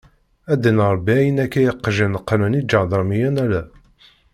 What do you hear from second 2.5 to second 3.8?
iǧadarmiyen ala.